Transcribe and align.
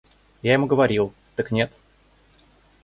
Я 0.41 0.53
ему 0.53 0.65
говорил, 0.65 1.13
так 1.35 1.51
нет. 1.51 1.79